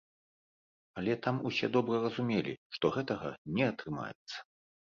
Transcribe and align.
Але 1.01 1.13
там 1.27 1.35
усе 1.51 1.69
добра 1.77 2.01
разумелі, 2.05 2.57
што 2.79 2.93
гэтага 2.97 3.29
не 3.59 3.63
атрымаецца. 3.75 4.35